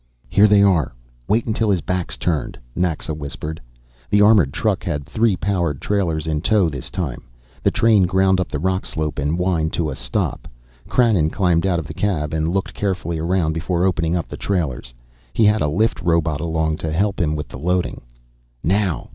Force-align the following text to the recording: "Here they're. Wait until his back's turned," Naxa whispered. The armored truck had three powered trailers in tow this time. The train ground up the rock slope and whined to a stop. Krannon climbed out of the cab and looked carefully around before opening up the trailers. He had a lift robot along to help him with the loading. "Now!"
"Here 0.29 0.47
they're. 0.47 0.91
Wait 1.27 1.45
until 1.45 1.69
his 1.69 1.81
back's 1.81 2.17
turned," 2.17 2.57
Naxa 2.75 3.13
whispered. 3.13 3.61
The 4.09 4.19
armored 4.19 4.51
truck 4.51 4.83
had 4.83 5.05
three 5.05 5.35
powered 5.35 5.79
trailers 5.79 6.25
in 6.25 6.41
tow 6.41 6.69
this 6.69 6.89
time. 6.89 7.21
The 7.61 7.69
train 7.69 8.07
ground 8.07 8.39
up 8.39 8.49
the 8.49 8.57
rock 8.57 8.87
slope 8.87 9.19
and 9.19 9.37
whined 9.37 9.73
to 9.73 9.91
a 9.91 9.95
stop. 9.95 10.47
Krannon 10.89 11.29
climbed 11.29 11.67
out 11.67 11.77
of 11.77 11.85
the 11.85 11.93
cab 11.93 12.33
and 12.33 12.51
looked 12.51 12.73
carefully 12.73 13.19
around 13.19 13.53
before 13.53 13.83
opening 13.85 14.15
up 14.15 14.27
the 14.27 14.37
trailers. 14.37 14.95
He 15.33 15.45
had 15.45 15.61
a 15.61 15.67
lift 15.67 16.01
robot 16.01 16.41
along 16.41 16.77
to 16.77 16.91
help 16.91 17.21
him 17.21 17.35
with 17.35 17.49
the 17.49 17.59
loading. 17.59 18.01
"Now!" 18.63 19.09